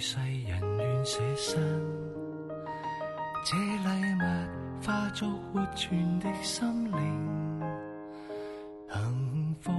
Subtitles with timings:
[0.00, 0.16] 世
[0.48, 1.60] 人愿舍身？
[3.44, 4.24] 这礼物
[4.82, 7.60] 化作活存的心灵，
[8.90, 9.70] 幸福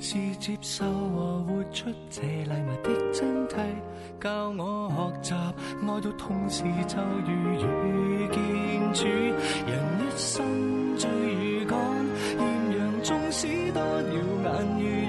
[0.00, 3.54] 是接受和活出这礼物的真谛，
[4.20, 7.30] 教我学习爱到痛时就如
[7.86, 8.36] 遇见
[8.92, 9.04] 主。
[9.06, 11.08] 人一生追
[11.60, 11.78] 如赶，
[12.36, 12.42] 艳
[12.80, 14.12] 阳纵使多耀
[14.80, 15.07] 眼，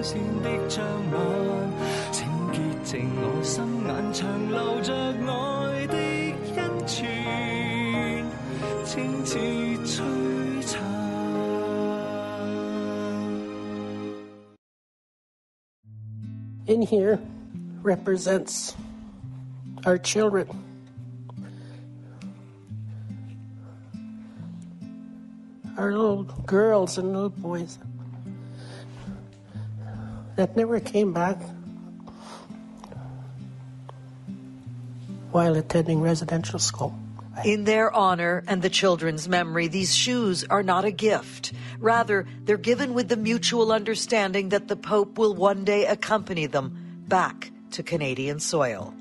[0.00, 1.16] 光线的障眼。
[2.10, 5.96] 请洁净我心眼，长留着爱的
[6.56, 8.24] 恩泉，
[8.84, 9.38] 清似
[9.84, 10.96] 璀璨。
[16.68, 17.20] in here
[17.82, 18.74] represents
[19.84, 20.48] our children.
[25.78, 27.78] Our little girls and little boys
[30.36, 31.38] that never came back
[35.32, 36.94] while attending residential school.
[37.44, 41.52] In their honor and the children's memory, these shoes are not a gift.
[41.78, 46.72] Rather, they're given with the mutual understanding that the Pope will one day accompany them
[47.08, 48.94] back to Canadian soil.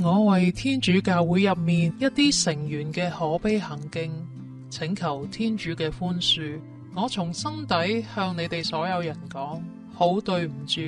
[0.00, 4.10] 我为天主教会入面一啲成员嘅可悲行径，
[4.70, 6.58] 请求天主嘅宽恕。
[6.96, 9.60] 我从心底向你哋所有人讲，
[9.92, 10.80] 好對唔住。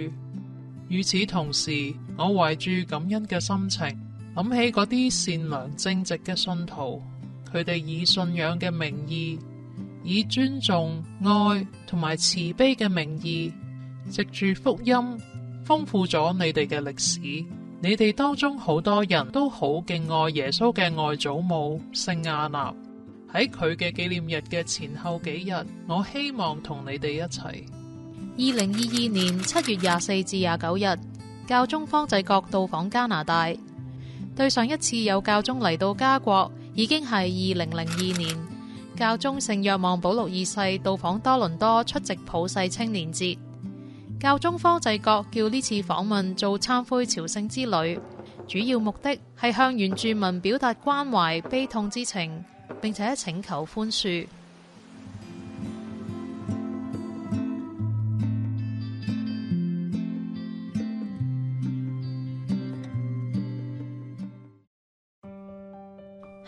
[0.89, 3.97] 與此同時，我懷住感恩嘅心情，
[4.35, 7.01] 諗起嗰啲善良正直嘅信徒，
[7.53, 9.39] 佢哋以信仰嘅名義，
[10.03, 13.53] 以尊重、愛同埋慈悲嘅名義，
[14.11, 14.95] 藉住福音
[15.65, 17.21] 豐富咗你哋嘅歷史。
[17.83, 22.75] 你哋當中好多人都好敬愛耶穌嘅外祖母聖亞納。
[23.33, 27.65] 喺佢嘅紀念日嘅前後幾日，我希望同你哋一齊。
[28.37, 30.99] 二零二二年七月廿四至廿九日，
[31.47, 33.53] 教宗方濟各到訪加拿大。
[34.37, 38.37] 對上一次有教宗嚟到加國，已經係二零零二年，
[38.97, 43.37] 教宗聖若望保祿二世到訪多倫多出席普世青年節。
[44.19, 47.99] 教宗方濟各叫呢次訪問做懺悔朝聖之旅，
[48.47, 52.45] 主要目的係向原住民表達關懷、悲痛之情，
[52.81, 54.27] 並且請求寬恕。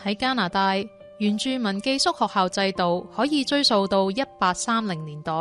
[0.08, 0.74] 喺加拿大，
[1.18, 5.34] 原住民寄宿学校制度可以追溯到一八三零年代。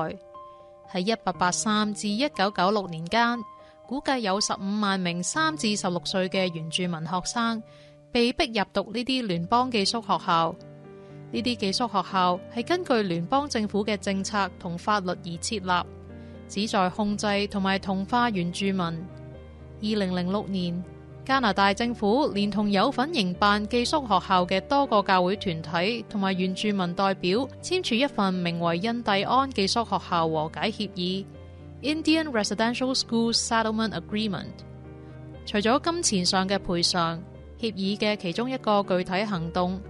[0.91, 3.39] 喺一八八三至一九九六年间，
[3.87, 7.63] 估计有十五万名三至十六岁嘅原住民学生
[8.11, 10.53] 被逼入读呢啲联邦寄宿学校。
[11.31, 15.87] 呢啲寄宿学校系根据联邦政府嘅政策同法律而设立，
[16.49, 18.81] 旨在控制同埋同化原住民。
[18.81, 18.97] 二
[19.81, 20.85] 零零六年，
[21.27, 31.25] 加拿大政府連同有份營辦寄宿學校嘅多個教會團體同埋原住民代表簽署一份名為《印第安寄宿學校和解協議》
[31.83, 34.53] （Indian Residential School Settlement Agreement）。
[35.45, 37.19] 除咗金錢上嘅賠償，
[37.61, 39.81] 協議嘅其中一個具體行動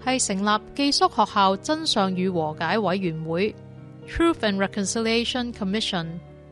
[0.00, 3.56] 係成立寄宿學校真相與和解委員會
[4.06, 6.06] （Truth and Reconciliation Commission），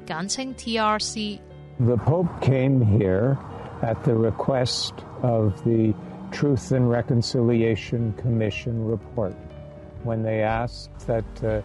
[0.05, 1.39] 簡稱 TRC。
[1.79, 3.37] The Pope came here
[3.83, 5.95] at the request of the
[6.31, 9.35] Truth and Reconciliation Commission report
[10.03, 11.61] when they asked that uh,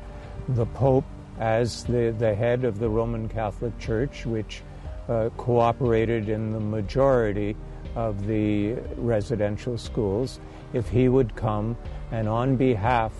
[0.50, 1.06] the Pope,
[1.39, 4.61] as the, the head of the Roman Catholic Church, which
[5.07, 7.56] uh, cooperated in the majority
[7.95, 10.39] of the residential schools,
[10.73, 11.77] if he would come
[12.11, 13.13] and on behalf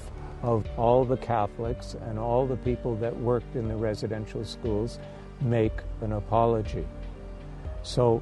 [0.44, 5.00] of all the Catholics and all the people that worked in the residential schools,
[5.41, 6.86] make an apology.
[7.83, 8.21] So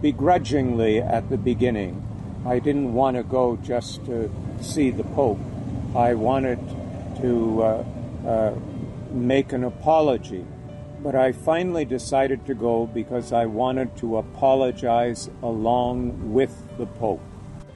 [0.00, 2.02] begrudgingly at the beginning.
[2.46, 5.40] I didn't want to go just to see the Pope.
[5.94, 6.58] I wanted
[7.20, 7.84] to uh,
[8.26, 8.54] uh,
[9.10, 10.44] make an apology.
[11.02, 17.20] But I finally decided to go because I wanted to apologize along with the Pope.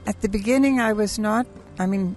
[0.07, 1.45] At the beginning, I was not,
[1.77, 2.15] I mean,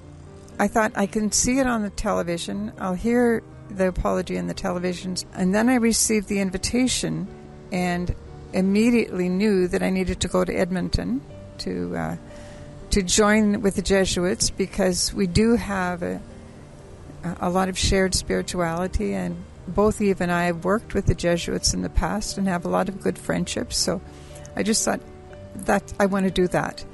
[0.58, 2.72] I thought I can see it on the television.
[2.78, 5.24] I'll hear the apology on the televisions.
[5.34, 7.28] And then I received the invitation
[7.70, 8.14] and
[8.53, 11.21] immediately knew that I needed to go to Edmonton
[11.59, 12.15] to uh,
[12.91, 16.19] to join with the Jesuits because we do have a
[17.41, 19.35] a lot of shared spirituality and
[19.67, 22.69] both Eve and I have worked with the Jesuits in the past and have a
[22.69, 23.77] lot of good friendships.
[23.77, 23.99] So
[24.55, 25.01] I just thought
[25.65, 26.85] that I want to do that.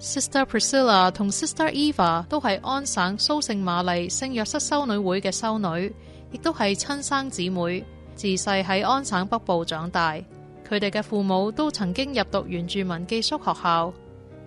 [0.00, 5.92] Sister Priscilla 同 Sister Eva 都系安省苏圣玛丽圣约瑟修女会嘅修女，
[6.32, 7.84] 亦都系亲生姊妹，
[8.16, 10.16] 自细喺安省北部长大。
[10.67, 13.93] 佢哋嘅父母都曾经入读原住民寄宿学校。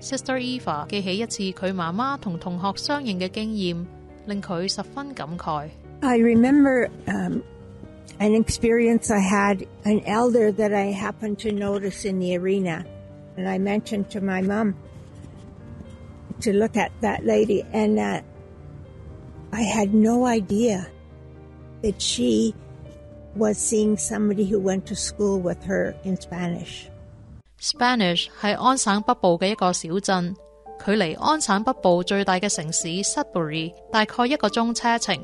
[0.01, 3.87] Sister Eva 记起一次佢妈妈同同学相認嘅经验，
[4.27, 5.69] 令佢十分感慨。
[6.01, 7.41] I remember um,
[8.19, 12.85] an experience I had, an elder that I happened to notice in the arena.
[13.37, 14.75] And I mentioned to my mom
[16.41, 18.21] to look at that lady, and uh,
[19.53, 20.87] I had no idea
[21.83, 22.55] that she
[23.37, 26.89] was seeing somebody who went to school with her in Spanish.
[27.61, 30.35] Spanish 係安省北部嘅一個小鎮，
[30.85, 35.17] 距離安省北部最大嘅城市 Sudbury 大概一個鐘車程。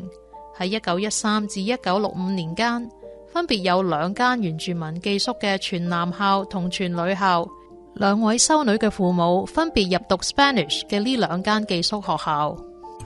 [0.58, 2.88] 喺一九一三至一九六五年間，
[3.32, 7.48] 分別有兩間原住民寄宿嘅全男校同全女校。
[7.94, 12.56] 兩位修女嘅父母分別入讀 Spanish 嘅呢兩間寄宿學校。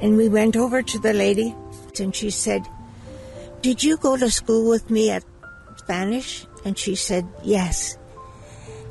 [0.00, 1.54] And we went over to the lady,
[1.94, 2.62] and she said,
[3.66, 5.24] Did you go to school with me at
[5.74, 6.46] Spanish?
[6.64, 7.98] And she said, Yes.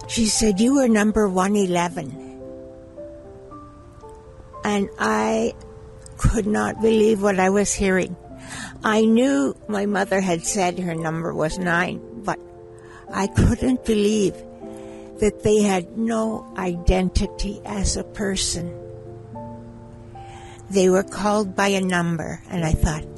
[0.10, 2.12] She said, You were number 111.
[4.66, 5.54] And I
[6.18, 8.18] could not believe what I was hearing.
[8.84, 12.38] I knew my mother had said her number was nine, but
[13.14, 14.36] I couldn't believe
[15.24, 18.76] that they had no identity as a person.
[20.70, 23.15] They were called by a number, and I thought,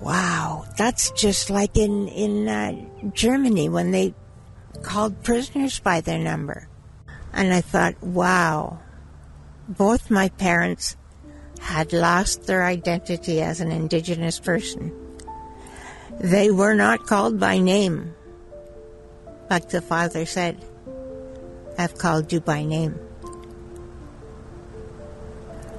[0.00, 2.74] wow, that's just like in, in uh,
[3.12, 4.14] Germany when they
[4.82, 6.68] called prisoners by their number.
[7.32, 8.78] And I thought, wow,
[9.68, 10.96] both my parents
[11.60, 14.92] had lost their identity as an indigenous person.
[16.20, 18.14] They were not called by name.
[19.50, 20.64] Like the father said,
[21.78, 22.92] I've called you by name.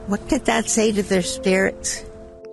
[0.08, 2.04] What did that say to their spirits?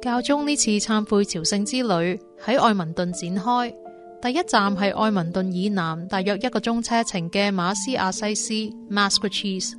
[0.04, 3.74] 教宗呢次忏悔朝聖之旅喺愛民頓展開，
[4.20, 8.52] 第一站係愛民頓以南大約一個鐘車程嘅馬斯亞西斯
[8.94, 9.72] （Massachusetts）。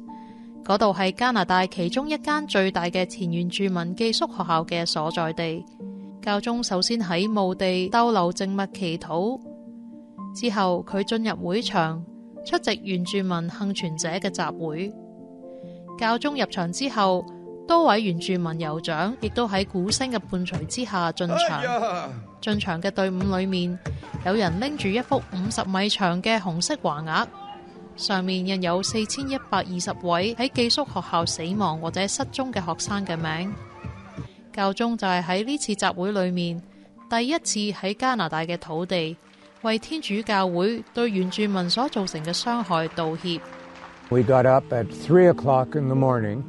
[0.64, 5.64] 嗰度係加拿大其中一間最大嘅前原住民寄宿學校嘅所在地。
[6.24, 9.40] 教宗首先喺墓地逗留靜默祈禱，
[10.36, 12.04] 之後佢進入會場
[12.44, 14.92] 出席原住民幸存者嘅集會。
[16.00, 17.24] 教宗入場之後，
[17.68, 22.12] 多位原住民酋长亦都喺鼓聲嘅伴隨之下進場。
[22.42, 23.78] 進場嘅隊伍裏面，
[24.26, 27.28] 有人拎住一幅五十米長嘅紅色橫額。
[27.96, 33.54] 上面印有四千一百二十位喺寄宿學校死亡或者失蹤嘅學生嘅名。
[34.54, 36.62] 教宗就係喺呢次集會裏面
[37.10, 39.16] 第一次喺加拿大嘅土地
[39.62, 43.40] 為天主教會對原住民所造成嘅傷害道歉。
[44.10, 46.44] We got up at three o'clock in the morning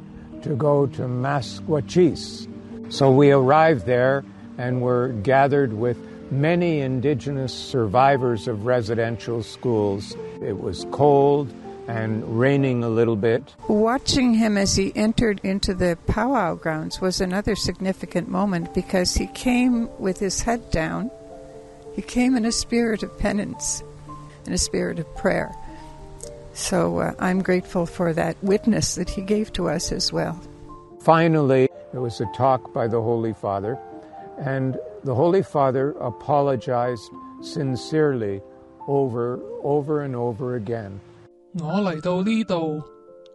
[0.47, 2.47] to go to Maskwacis.
[2.91, 4.23] So we arrived there
[4.57, 5.97] and were gathered with
[6.31, 10.15] many indigenous survivors of residential schools.
[10.41, 11.53] It was cold
[11.87, 13.55] and raining a little bit.
[13.67, 19.27] Watching him as he entered into the powwow grounds was another significant moment because he
[19.27, 21.09] came with his head down.
[21.95, 23.83] He came in a spirit of penance,
[24.45, 25.55] in a spirit of prayer.
[26.56, 30.36] So uh, I'm grateful for that witness that he gave to us as well.
[31.00, 33.78] Finally, there was a talk by the Holy Father,
[34.38, 38.40] and the Holy Father apologized sincerely
[38.86, 41.00] over, over and over again.
[41.54, 42.82] 我嚟到呢度，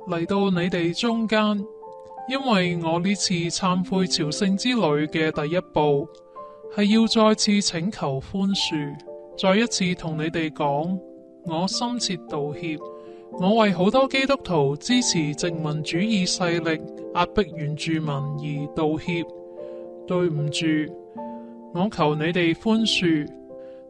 [0.07, 1.65] 嚟到你哋中间，
[2.29, 6.07] 因为我呢次忏悔朝圣之旅嘅第一步，
[6.75, 8.95] 系要再次请求宽恕，
[9.38, 11.00] 再一次同你哋讲，
[11.45, 12.77] 我深切道歉。
[13.39, 16.81] 我為好多基督徒支持殖民主義勢力
[17.13, 19.25] 壓迫原住民而道歉，
[20.07, 20.65] 對唔住，
[21.74, 23.38] 我求你哋寬恕。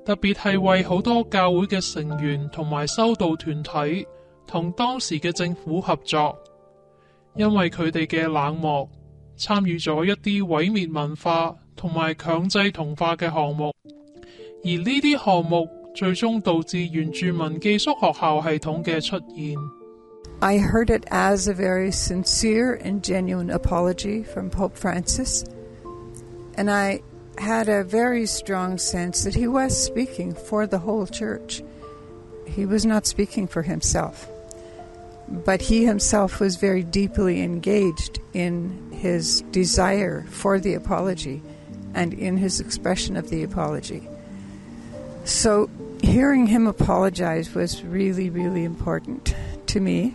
[0.07, 4.07] 特別係為好多教會嘅成員同埋修道團體
[4.47, 6.33] 同當時嘅政府合作，
[7.35, 8.89] 因為佢哋嘅冷漠
[9.37, 13.73] 參與咗一啲毀滅文化同埋強制同化嘅項目，
[14.63, 19.57] 而呢啲項目 最终导致原住民寄宿学校系统嘅出现。
[20.39, 25.43] I heard it as a very sincere and genuine apology from Pope Francis,
[26.55, 27.01] and I
[27.37, 31.63] had a very strong sense that he was speaking for the whole church.
[32.47, 34.27] he was not speaking for himself,
[35.27, 41.41] but he himself was very deeply engaged in his desire for the apology
[41.93, 44.07] and in his expression of the apology.
[45.25, 45.69] So,
[46.01, 49.33] hearing him apologize was really, really important
[49.67, 50.13] to me.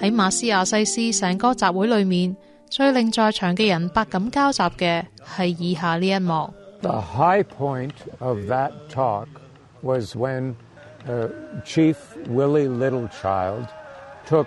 [0.00, 2.36] 喺马斯亚西斯成个集会里面，
[2.70, 6.52] 最令在场嘅人百感交集嘅系以下呢一幕。
[6.82, 9.26] The high point of that talk
[9.82, 10.56] was when
[11.06, 11.28] uh,
[11.64, 11.96] Chief
[12.28, 13.68] Willie Littlechild
[14.26, 14.46] took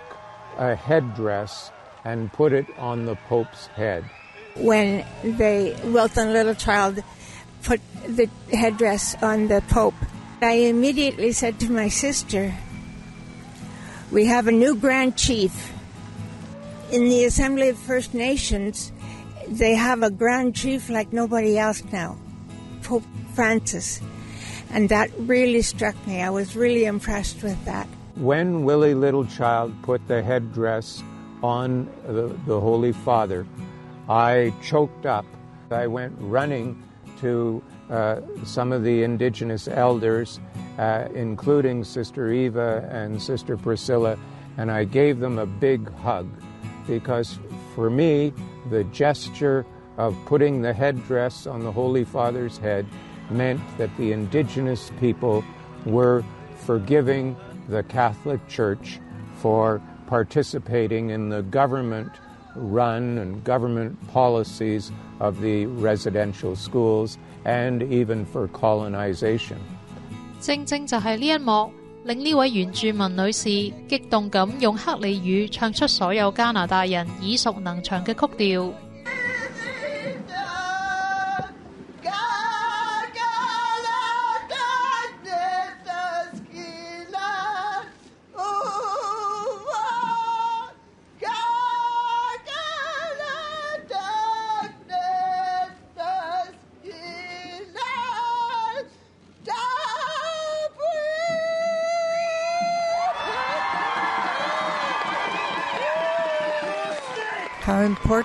[0.58, 1.70] a headdress
[2.04, 4.04] and put it on the Pope's head.
[4.56, 7.02] When they, Wilton Littlechild,
[7.63, 9.95] put the headdress on the Pope,
[10.41, 12.53] I immediately said to my sister,
[14.11, 15.71] We have a new Grand Chief.
[16.91, 18.91] In the Assembly of First Nations,
[19.47, 22.17] they have a Grand Chief like nobody else now,
[22.83, 23.03] Pope
[23.33, 24.01] Francis.
[24.71, 26.21] And that really struck me.
[26.21, 27.87] I was really impressed with that.
[28.15, 31.03] When Willie Littlechild put the headdress
[31.43, 33.45] on the, the Holy Father,
[34.09, 35.25] I choked up.
[35.69, 36.81] I went running
[37.21, 40.39] to uh, some of the indigenous elders,
[40.77, 44.17] uh, including Sister Eva and Sister Priscilla,
[44.57, 46.29] and I gave them a big hug
[46.87, 47.39] because
[47.75, 48.33] for me,
[48.69, 49.65] the gesture
[49.97, 52.85] of putting the headdress on the Holy Father's head
[53.29, 55.43] meant that the indigenous people
[55.85, 56.23] were
[56.65, 57.35] forgiving
[57.69, 58.99] the Catholic Church
[59.37, 62.11] for participating in the government
[62.55, 64.89] run and government policies
[65.19, 69.57] of the residential schools and even for colonization.
[70.39, 71.71] 正正就系呢一幕，
[72.03, 73.43] 令呢位原住民女士
[73.87, 78.73] 激动咁用克里语唱出所有加拿大人耳熟能详嘅曲调。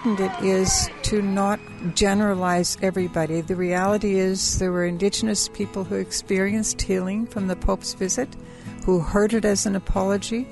[0.07, 1.59] Important it is to not
[1.95, 3.41] generalize everybody.
[3.41, 8.29] The reality is there were indigenous people who experienced healing from the Pope's visit,
[8.85, 10.47] who heard it as an apology,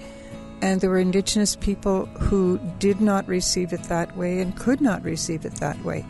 [0.61, 5.05] and there were indigenous people who did not receive it that way and could not
[5.05, 6.05] receive it that way.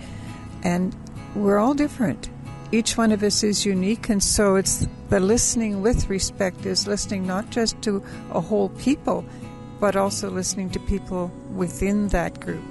[0.63, 0.97] And
[1.35, 2.31] we're all different.
[2.73, 7.27] Each one of us is unique, and so it's the listening with respect is listening
[7.27, 9.23] not just to a whole people,
[9.81, 12.65] but also listening to people within that group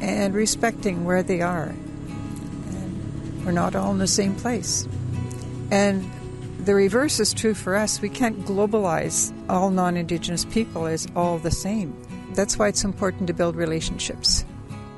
[0.00, 1.74] and respecting where they are.
[2.70, 4.86] And we're not all in the same place.
[5.70, 6.04] And
[6.64, 8.00] the reverse is true for us.
[8.00, 11.92] We can't globalize all non Indigenous people as all the same.
[12.34, 14.44] That's why it's important to build relationships.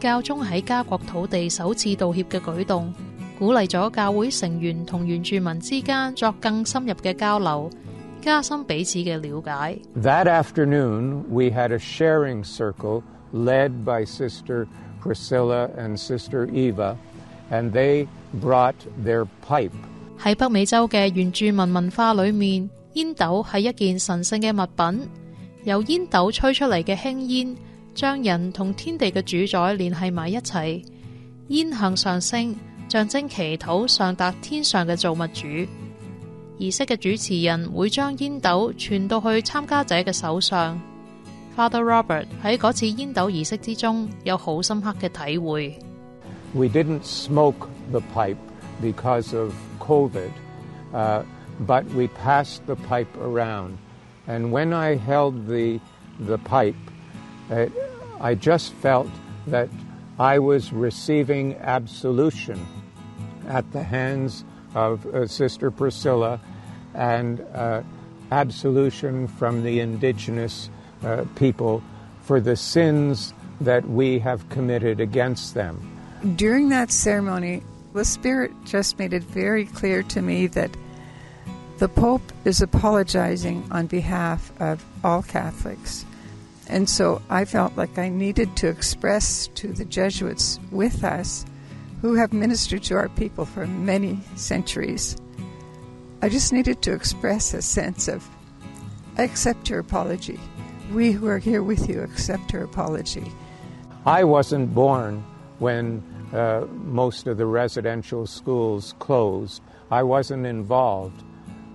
[0.00, 2.92] 教宗喺加国土地首次道歉嘅举动，
[3.38, 7.70] 鼓励咗教会成员同原住民之间作更深入嘅交流，
[8.22, 9.78] 加深彼此嘅了解。
[9.96, 13.02] That afternoon, we had a sharing circle
[13.32, 14.66] led by Sister
[15.05, 16.97] Priscilla and Sister Eva,
[17.51, 18.07] and they
[18.41, 18.73] brought
[19.05, 19.71] their pipe.
[20.19, 25.07] 喺北美洲嘅原住民文化裏面，煙斗係一件神聖嘅物品，
[25.63, 27.55] 由煙斗吹出嚟嘅輕煙，
[27.93, 30.83] 將人同天地嘅主宰聯繫埋一齊。
[31.49, 32.55] 煙向上升，
[32.89, 35.47] 象徵祈禱上達天上嘅造物主。
[36.57, 40.81] 儀式嘅主持人會將煙斗傳到去參加者嘅手上。
[41.56, 45.78] Father Robert 喺嗰次烟斗仪式之中有好深刻嘅体会。
[46.54, 48.38] We didn't smoke the pipe
[48.80, 50.30] because of COVID,
[50.92, 51.22] uh,
[51.66, 53.78] but we passed the pipe around.
[54.26, 55.80] And when I held the,
[56.18, 56.76] the pipe,
[57.50, 57.66] uh,
[58.20, 59.08] I just felt
[59.46, 59.68] that
[60.18, 62.58] I was receiving absolution
[63.48, 66.40] at the hands of uh, Sister Priscilla
[66.94, 67.82] and uh,
[68.30, 70.70] absolution from the indigenous
[71.05, 71.81] uh, people
[72.23, 75.79] for the sins that we have committed against them.
[76.35, 80.75] During that ceremony, the Spirit just made it very clear to me that
[81.77, 86.05] the Pope is apologizing on behalf of all Catholics.
[86.67, 91.45] And so I felt like I needed to express to the Jesuits with us,
[92.01, 95.15] who have ministered to our people for many centuries,
[96.21, 98.27] I just needed to express a sense of,
[99.17, 100.39] I accept your apology.
[100.91, 103.31] We who are here with you accept her apology.
[104.05, 105.23] I wasn't born
[105.59, 109.61] when uh, most of the residential schools closed.
[109.91, 111.23] I wasn't involved.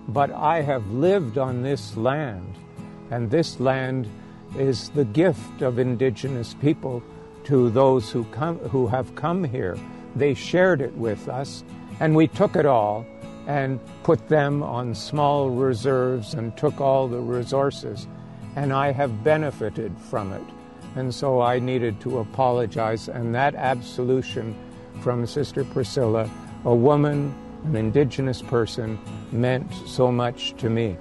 [0.07, 2.55] but I have lived on this land,
[3.11, 4.07] and this land
[4.57, 7.01] is the gift of indigenous people
[7.45, 9.77] to those who come who have come here.
[10.15, 11.63] They shared it with us,
[11.99, 13.05] and we took it all
[13.47, 18.07] and put them on small reserves and took all the resources,
[18.54, 20.42] and I have benefited from it.
[20.96, 24.54] And so I needed to apologize, and that absolution
[25.02, 26.28] from Sister Priscilla,
[26.64, 28.98] a woman, an indigenous person,
[29.30, 30.96] meant so much to me.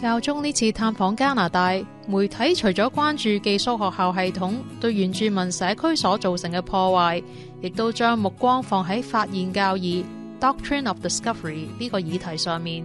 [0.00, 7.22] 教宗呢次探访加拿大，媒体除咗关注寄宿学校系统对原住民社区所造成嘅破坏，
[7.60, 10.04] 亦都将目光放喺发现教义
[10.40, 12.84] （Doctrine of Discovery） 呢个议题上面。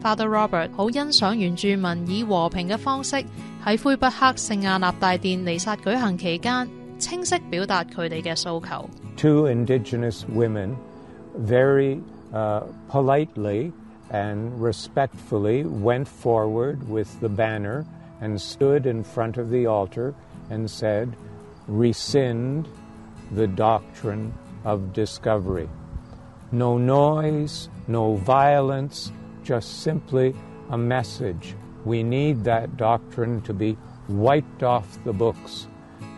[0.00, 3.16] Father Robert 好欣赏原住民以和平嘅方式
[3.64, 8.90] 喺魁北克圣亚纳大殿弥撒举行期间，清晰表达佢哋嘅诉求。
[9.16, 10.76] Two indigenous women
[11.38, 12.00] very
[12.32, 13.72] uh, politely
[14.10, 17.84] and respectfully went forward with the banner
[18.20, 20.14] and stood in front of the altar
[20.50, 21.08] and said,
[21.68, 22.64] Rescind
[23.34, 24.32] the doctrine
[24.64, 25.68] of discovery.
[26.50, 29.12] No noise, no violence,
[29.47, 30.33] Just simply
[30.69, 31.55] a message.
[31.85, 33.77] We need that doctrine to be
[34.09, 35.67] wiped off the books.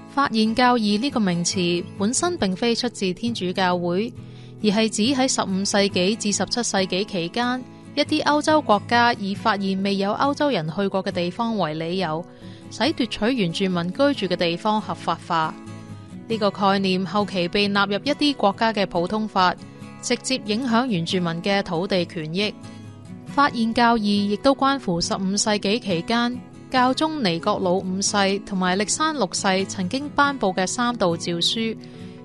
[0.09, 1.59] 发现教义呢个名词
[2.00, 4.12] 本身并非出自天主教会，
[4.63, 7.63] 而系指喺十五世纪至十七世纪期间，
[7.95, 12.25] 一啲欧洲国家以发现未有欧洲人去过嘅地方为理由，
[12.71, 15.53] 使夺取原住民居住嘅地方合法化。
[16.27, 19.55] 呢、个概念后期被纳入一啲国家嘅普通法，
[20.01, 22.53] 直接影响原住民嘅土地权益。
[23.33, 31.77] 發現教義亦都關乎十五世紀期間教宗尼各老五世同埋歷山六世曾經頒布嘅三道詔書，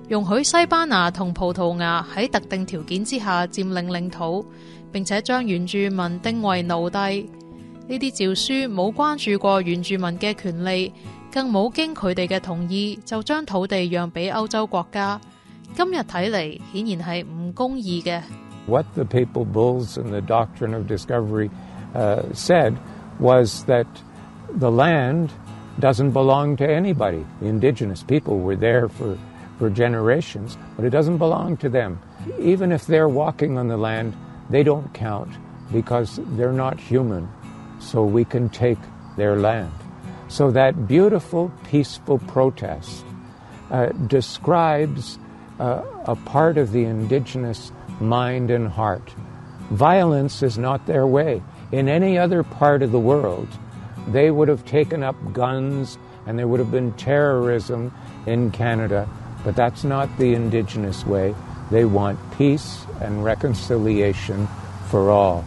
[0.09, 4.45] 容許西班牙同葡萄牙喺特定條件之下佔領領土，
[4.91, 7.25] 並且將原住民定為奴隸。
[7.87, 10.91] 呢啲詔書冇關注過原住民嘅權利，
[11.31, 15.21] 更冇經佢哋嘅同意就將土地讓俾歐洲國家。
[15.75, 18.21] 今日睇嚟，顯然係唔公義嘅。
[18.65, 21.51] What the papal bulls and the doctrine of discovery
[21.93, 22.77] uh, said
[23.19, 23.87] was that
[24.49, 25.31] the land
[25.79, 27.25] doesn't belong to anybody.
[27.41, 29.17] The indigenous people were there for,
[29.59, 32.01] for generations, but it doesn't belong to them.
[32.39, 34.15] Even if they're walking on the land,
[34.49, 35.29] they don't count
[35.71, 37.29] because they're not human.
[37.79, 38.79] So we can take
[39.17, 39.73] their land.
[40.27, 43.05] So that beautiful, peaceful protest
[43.69, 45.19] uh, describes
[45.59, 49.13] uh, a part of the indigenous mind and heart.
[49.71, 51.41] Violence is not their way.
[51.71, 53.47] In any other part of the world,
[54.07, 57.93] they would have taken up guns and there would have been terrorism
[58.25, 59.09] in Canada,
[59.43, 61.35] but that's not the indigenous way.
[61.71, 64.47] They want peace and reconciliation
[64.89, 65.43] for all.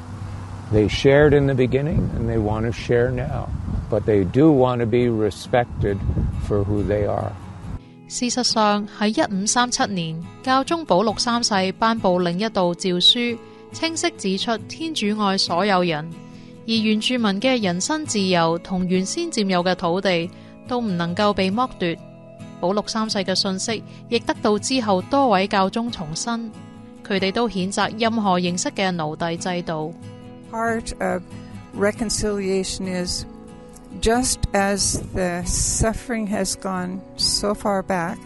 [0.72, 3.48] They shared in the beginning and they want to share now,
[3.88, 5.98] but they do want to be respected
[6.46, 7.34] for who they are.
[8.08, 13.38] 事實上喺一五三七年，教宗保禄三世頒布另一道诏書，
[13.70, 16.10] 清晰指出天主愛所有人，
[16.66, 20.30] 而原住民嘅人身自由同原先佔有嘅土地
[20.66, 21.96] 都唔能夠被剝奪。
[22.60, 26.50] 保禄三世嘅信息亦得到之後多位教宗重申，
[27.06, 29.94] 佢哋都譴責任何形式嘅奴隸制度。
[30.50, 31.22] Part of
[31.78, 33.24] reconciliation is
[34.00, 38.18] just as the suffering has gone so far back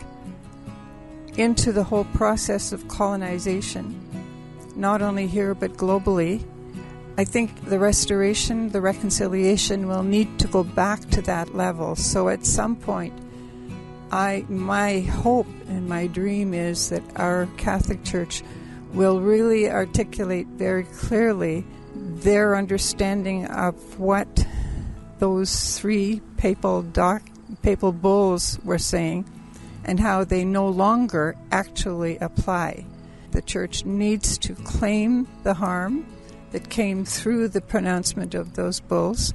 [1.37, 3.99] into the whole process of colonization,
[4.77, 6.45] not only here but globally,
[7.17, 11.95] I think the restoration, the reconciliation will need to go back to that level.
[11.95, 13.13] So at some point,
[14.11, 18.43] I my hope and my dream is that our Catholic Church
[18.93, 24.47] will really articulate very clearly their understanding of what
[25.23, 27.23] those three papal doc,
[27.63, 29.25] papal bulls were saying
[29.85, 32.85] and how they no longer actually apply.
[33.31, 36.05] The church needs to claim the harm
[36.51, 39.33] that came through the pronouncement of those bulls,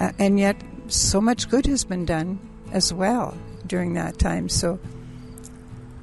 [0.00, 2.38] uh, and yet so much good has been done
[2.72, 3.36] as well
[3.66, 4.48] during that time.
[4.48, 4.80] So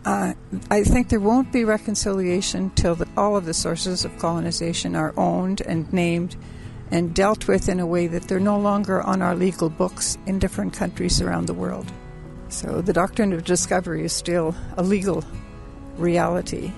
[0.06, 0.36] uh,
[0.70, 5.16] I think there won't be reconciliation till the, all of the sources of colonization are
[5.18, 6.36] owned and named
[6.91, 10.39] and dealt with in a way that they're no longer on our legal books in
[10.39, 11.87] different countries around the world.
[12.49, 15.25] So the doctrine of discovery is still a legal
[15.99, 16.71] reality.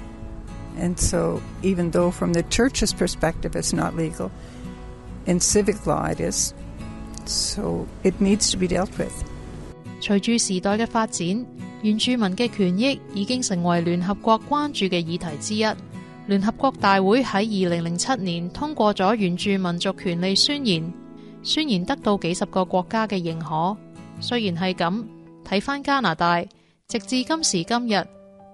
[0.79, 4.31] And so, even though from the church's perspective it's not legal,
[5.27, 6.55] in civic law it is.
[7.27, 9.13] So, it needs to be dealt with.
[10.01, 11.45] 随住时代嘅发展，
[11.83, 15.67] 原住民嘅权益已经成为联合国关注嘅议题之一。
[16.26, 20.90] 聯合國大會喺二零零七年通過咗原住民族權利宣言，
[21.44, 23.78] 宣言得到幾十個國家嘅認可。
[24.22, 25.06] 雖然係咁，
[25.46, 26.42] 睇返加拿大，
[26.88, 28.08] 直至今時今日，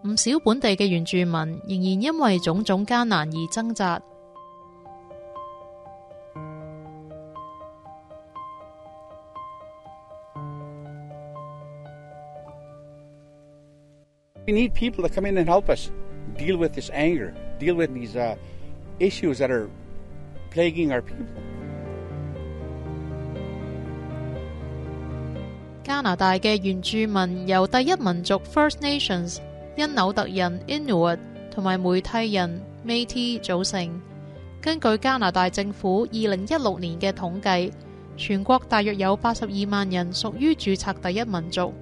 [0.08, 4.02] 唔少本地嘅原住民仍然因為種種艱難而掙扎。
[14.48, 15.92] We need people to come in and help us
[16.40, 18.36] deal with this anger, deal with these uh,
[19.00, 19.70] issues that are
[20.52, 21.28] plaguing our people.
[25.84, 29.40] 加拿大嘅原住民由第一民族 First Nations、
[29.76, 31.20] 因紐特人 Inuit
[31.52, 34.02] 同埋梅蒂人 Métis 組成。
[34.62, 37.72] 根據加拿大政府二零一六年嘅統計，
[38.18, 41.74] 全國大約有八十二萬人屬於註冊第一民族，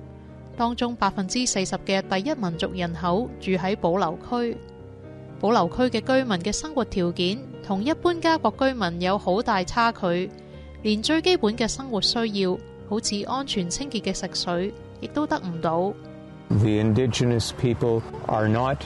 [0.58, 4.58] 當中百分之四十嘅第一民族人口住喺保留區。
[5.40, 10.30] 保留區嘅居民嘅生活條件同一般加國居民有好大差距，
[10.82, 12.58] 連最基本嘅生活需要，
[12.90, 15.94] 好似安全清潔嘅食水，亦都得唔到。
[16.50, 18.78] The indigenous people are not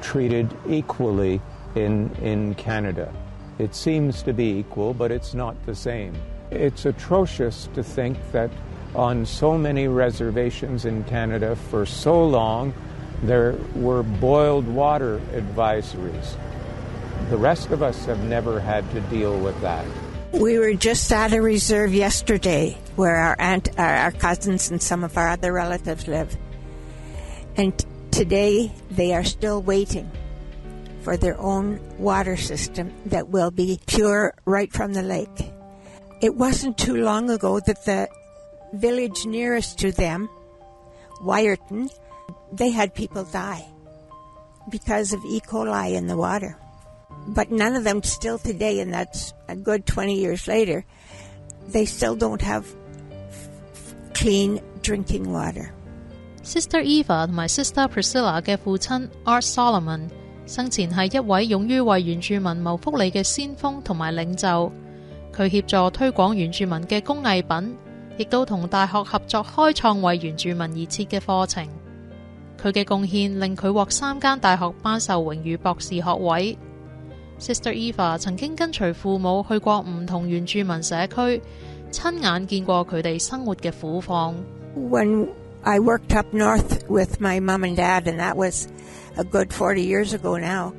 [0.00, 1.40] treated equally
[1.74, 3.08] in, in Canada.
[3.58, 6.12] It seems to be equal, but it's not the same.
[6.52, 8.50] It's atrocious to think that
[8.98, 12.74] on so many reservations in Canada for so long
[13.22, 16.36] there were boiled water advisories.
[17.30, 19.86] The rest of us have never had to deal with that.
[20.32, 25.16] We were just at a reserve yesterday where our aunt, our, cousins, and some of
[25.16, 26.36] our other relatives live.
[27.56, 27.72] And
[28.10, 30.10] today they are still waiting
[31.02, 35.52] for their own water system that will be pure right from the lake.
[36.20, 38.08] It wasn't too long ago that the
[38.73, 40.29] village nearest to them,
[41.21, 41.89] Wyerton,
[42.51, 43.65] they had people die
[44.69, 45.39] because of E.
[45.41, 46.57] coli in the water.
[47.27, 50.83] But none of them still today, and that's a good 20 years later,
[51.71, 52.65] they still don't have
[54.13, 55.71] clean drinking water.
[56.43, 60.09] Sister Eva 同埋 Sister Priscilla 嘅父亲 Art Solomon
[60.45, 64.69] 生前系一位勇于为原住民谋福利嘅先锋同埋领袖，
[65.33, 67.77] 佢协助推广原住民嘅工艺品，
[68.18, 71.66] 亦都同大学合作开创为原住民而设嘅课程。
[72.60, 76.58] 佢嘅贡献令佢获三间大学颁授荣誉博士学位。
[77.38, 81.40] Sister Eva 曾经跟随父母去过唔同原住民社区，
[81.92, 84.34] 亲眼见过佢哋生活嘅苦况。
[84.76, 85.28] When
[85.62, 88.66] I worked up north with my mom and dad, and that was
[89.16, 90.72] a good 40 years ago now,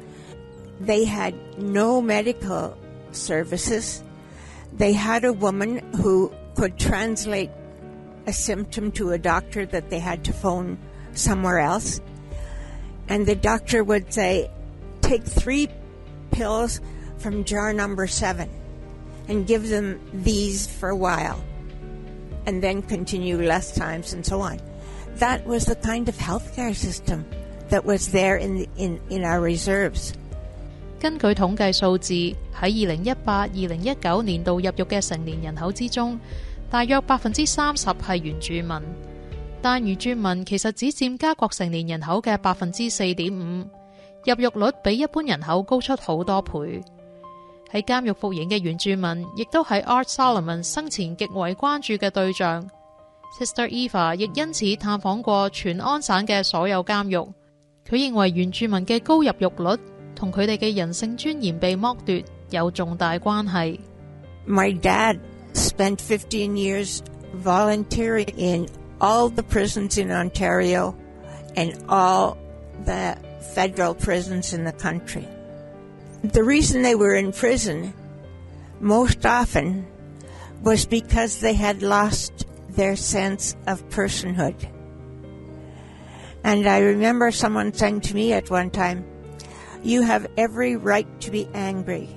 [0.86, 2.74] they had no medical
[3.14, 4.02] services.
[4.78, 7.51] They had a woman who could translate
[8.27, 10.79] a symptom to a doctor that they had to phone
[11.13, 12.01] somewhere else.
[13.09, 14.51] And the doctor would say,
[15.03, 15.69] take three
[16.31, 16.81] pills
[17.19, 18.49] from jar number seven
[19.29, 21.43] and give them these for a while
[22.47, 24.59] and then continue less times and so on.
[25.17, 27.25] That was the kind of healthcare system
[27.69, 30.13] that was there in, the, in, in our reserves.
[31.01, 36.19] 根据统计数字，喺二零一八、二零一九年度入狱嘅成年人口之中，
[36.70, 38.80] 大約百分之三十係原住民，
[39.62, 43.66] 但原住民其實只佔加國成年人口嘅百分之四點五，
[44.26, 46.82] 入獄率比一般人口高出好多倍。
[47.72, 52.70] 喺監獄服刑嘅原住民，亦都係 Art Solomon 生前極為關注嘅對象。
[53.40, 57.30] Sister Eva 亦因此探訪過全安省嘅所有監獄。
[57.88, 59.82] 佢認為原住民嘅高入獄率
[60.16, 63.80] 同佢哋嘅人性尊嚴被剝奪有重大關係。
[64.48, 65.20] My dad
[65.54, 68.68] spent 15 years volunteering in
[69.02, 70.98] all the prisons in Ontario
[71.56, 72.38] and all
[72.86, 73.18] the
[73.54, 75.28] federal prisons in the country.
[76.24, 77.94] The reason they were in prison
[78.80, 79.88] most often
[80.62, 84.56] was because they had lost their sense of personhood.
[86.44, 89.06] And I remember someone saying to me at one time,
[89.84, 92.10] You have every right to be angry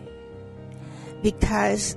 [1.23, 1.97] because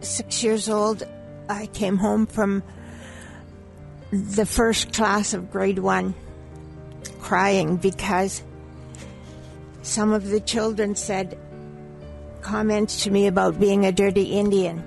[0.00, 1.02] six years old,
[1.48, 2.62] I came home from
[4.10, 6.14] the first class of grade one
[7.20, 8.42] crying because
[9.82, 11.38] some of the children said
[12.40, 14.82] comments to me about being a dirty Indian.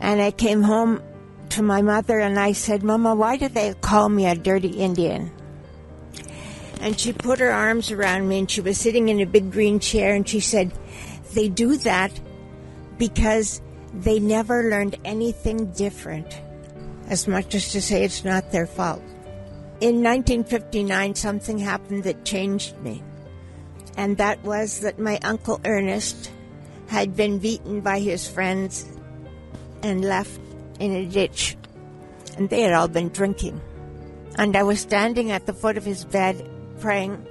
[0.00, 1.02] And I came home
[1.50, 5.30] to my mother and I said, Mama, why do they call me a dirty Indian?
[6.80, 9.80] And she put her arms around me and she was sitting in a big green
[9.80, 10.72] chair and she said,
[11.34, 12.18] They do that
[12.98, 13.60] because
[13.94, 16.40] they never learned anything different,
[17.08, 19.02] as much as to say it's not their fault.
[19.80, 23.02] In 1959, something happened that changed me,
[23.96, 26.32] and that was that my uncle Ernest
[26.88, 28.86] had been beaten by his friends
[29.82, 30.40] and left
[30.80, 31.56] in a ditch,
[32.36, 33.60] and they had all been drinking.
[34.36, 36.48] And I was standing at the foot of his bed
[36.80, 37.26] praying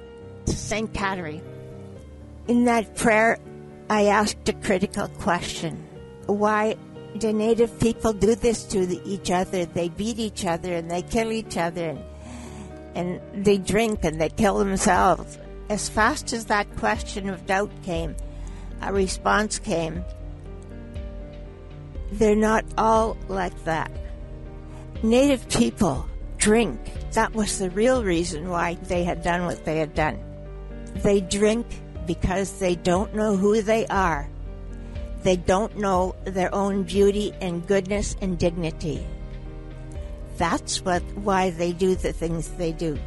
[0.46, 0.92] to St.
[0.92, 1.42] Catherine.
[2.46, 3.38] In that prayer,
[3.90, 5.86] I asked a critical question.
[6.26, 6.76] Why
[7.16, 9.64] do native people do this to the, each other?
[9.64, 12.00] They beat each other and they kill each other and,
[12.94, 15.38] and they drink and they kill themselves.
[15.70, 18.14] As fast as that question of doubt came,
[18.82, 20.04] a response came.
[22.12, 23.90] They're not all like that.
[25.02, 26.78] Native people drink.
[27.12, 30.18] That was the real reason why they had done what they had done.
[30.96, 31.66] They drink
[32.08, 34.28] because they don't know who they are.
[35.22, 39.06] They don't know their own beauty and goodness and dignity.
[40.38, 42.98] That's what why they do the things they do.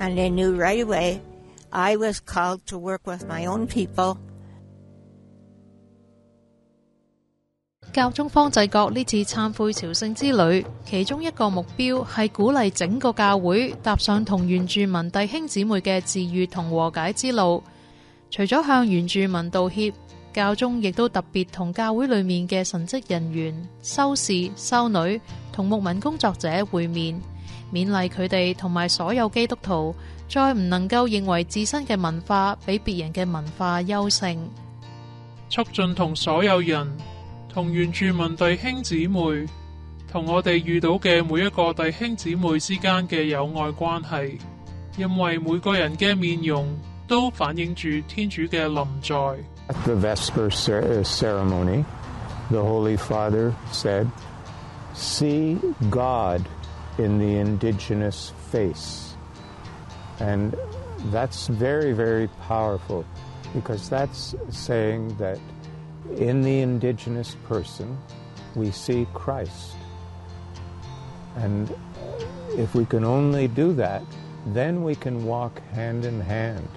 [0.00, 1.22] And I knew right away
[1.72, 4.18] I was called to work with my own people
[7.92, 17.60] 教宗方济各呢次忏悔朝圣之旅，其中一个目标系鼓励整个教会踏上同原住民弟兄姊妹嘅治愈同和解之路。
[18.30, 19.92] 除咗向原住民道歉，
[20.32, 25.20] 教宗亦都特别同教会里面嘅神职人员、修士、修女
[25.52, 27.20] 同牧民工作者会面，
[27.72, 29.92] 勉励佢哋同埋所有基督徒，
[30.28, 34.48] 再唔能够认为自身嘅文化比别人嘅文化优胜，
[35.48, 36.88] 促进同所有人。
[37.52, 39.46] 同原住民弟兄姊妹，
[40.10, 44.38] 同我哋遇到嘅每一个弟兄姊妹之间嘅友爱关系，
[44.96, 46.68] 因为每个人嘅面容
[47.08, 49.16] 都反映住天主嘅临在。
[49.68, 51.84] At the Vesper ceremony,
[52.50, 54.06] the Holy Father said,
[54.94, 55.56] See
[55.90, 56.42] God
[56.98, 59.14] in the indigenous face.
[60.18, 60.54] And
[61.12, 63.04] that's very, very powerful
[63.54, 65.38] because that's saying that
[66.16, 67.96] in the indigenous person,
[68.54, 69.74] we see Christ.
[71.36, 71.72] And
[72.50, 74.02] if we can only do that,
[74.46, 76.68] then we can walk hand in hand.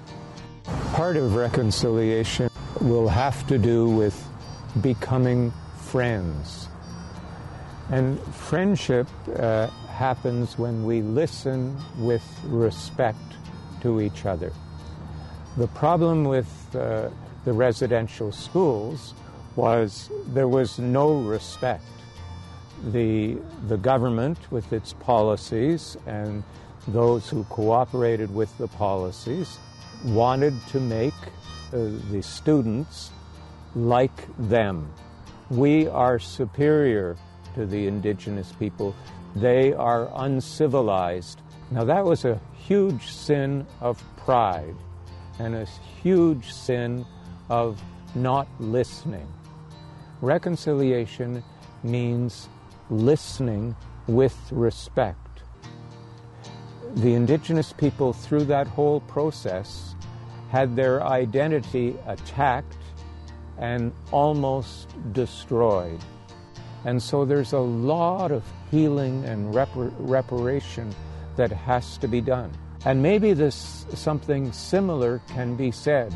[0.94, 2.50] Part of reconciliation
[2.82, 4.28] will have to do with
[4.82, 6.68] becoming friends.
[7.90, 13.20] And friendship uh, happens when we listen with respect
[13.82, 14.52] to each other.
[15.58, 17.10] The problem with uh,
[17.46, 19.14] the residential schools
[19.56, 21.84] was there was no respect.
[22.92, 23.38] The,
[23.68, 26.44] the government, with its policies, and
[26.88, 29.58] those who cooperated with the policies,
[30.04, 31.14] wanted to make
[31.72, 33.12] uh, the students
[33.76, 34.92] like them.
[35.50, 37.16] We are superior
[37.56, 38.96] to the indigenous people,
[39.36, 41.42] they are uncivilized.
[41.72, 44.76] Now, that was a huge sin of pride
[45.40, 45.66] and a
[46.02, 47.06] huge sin
[47.50, 47.82] of
[48.16, 49.28] not listening.
[50.24, 51.44] Reconciliation
[51.84, 52.48] means
[52.90, 53.76] listening
[54.08, 55.44] with respect.
[56.96, 59.96] The indigenous people, through that whole process,
[60.50, 62.78] had their identity attacked
[63.58, 66.00] and almost destroyed.
[66.86, 70.96] And so there's a lot of healing and repar- reparation
[71.36, 72.50] that has to be done.
[72.86, 76.16] And maybe this something similar can be said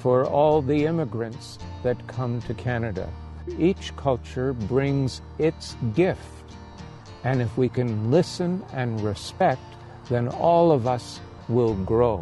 [0.00, 3.08] for all the immigrants that come to Canada.
[3.57, 6.17] Each culture brings its gift.
[7.23, 9.57] And if we can listen and respect,
[10.09, 12.21] then all of us will grow.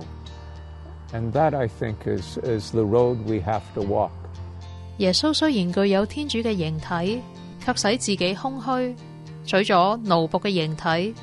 [1.13, 4.11] And that, I think, is, is the road we have to walk.
[4.97, 7.21] 耶稣虽然具有天主嘅形体，
[7.63, 8.95] 却使自己空虚，
[9.45, 11.13] 取咗奴仆嘅形体。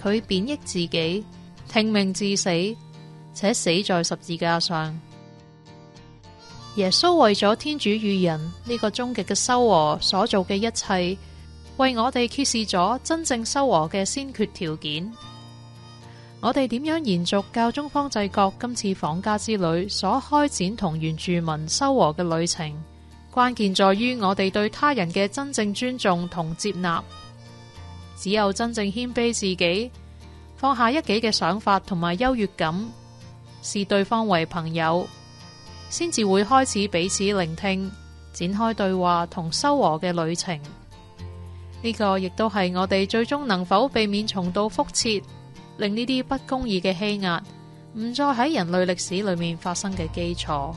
[0.00, 1.24] 佢贬抑自己，
[1.68, 2.50] 听命至死，
[3.34, 4.98] 且死在十字架上。
[6.75, 11.17] 耶穌為咗天主與人呢個終極嘅修和所做嘅一切，
[11.77, 15.11] 為我哋揭示咗真正修和嘅先決條件。
[16.41, 22.71] 我哋點樣延續教宗方濟各今次訪家之旅所開展同原住民修和嘅旅程？
[23.33, 27.01] 關鍵在於我哋對他人嘅真正尊重同接納。
[28.15, 29.91] 只有真正謙卑自己，
[30.55, 32.73] 放下一己嘅想法同埋優越感，
[33.61, 35.05] 視對方為朋友，
[35.89, 37.91] 先至會開始彼此聆聽，
[38.31, 40.57] 展開對話同修和嘅旅程。
[41.81, 45.23] 呢個亦都係我哋最終能否避免重蹈覆辙，
[45.77, 47.41] 令呢啲不公義嘅欺壓
[47.93, 50.73] 唔再喺人類歷史裏面發生嘅基礎。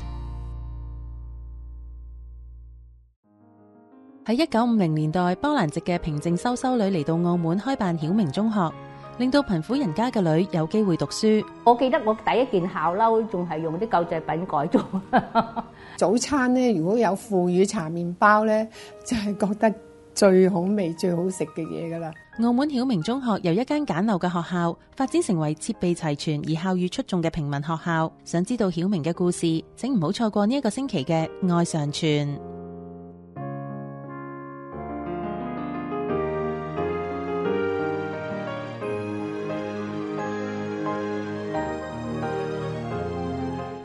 [4.24, 8.70] 喺一九五零年代，波蘭籍嘅平靜修修女嚟到澳門開辦曉明中學，
[9.18, 11.44] 令到貧苦人家嘅女有機會讀書。
[11.64, 15.64] 我記得我第一件校褸仲係用啲旧制品改造。
[15.96, 18.68] 早餐咧，如果有腐乳茶麵包咧，
[19.04, 19.74] 就係覺得
[20.14, 22.10] 最好味、最好食嘅嘢噶啦。
[22.40, 28.10] 澳門曉明中學由一間簡陋嘅學校發展成為設備齊全而校譽出眾嘅平民學校。
[28.24, 32.51] 想知道曉明嘅故事，請唔好錯過呢一個星期嘅愛常傳。